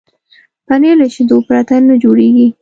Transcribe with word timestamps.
پنېر 0.67 0.95
له 1.01 1.07
شیدو 1.13 1.37
پرته 1.47 1.75
نه 1.87 1.95
جوړېږي. 2.03 2.47